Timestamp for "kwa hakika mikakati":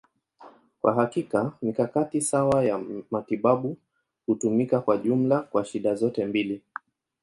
0.81-2.21